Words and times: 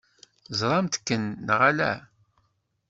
Ẓṛant-kem 0.59 1.23
neɣ 1.45 1.59
ala? 1.69 1.91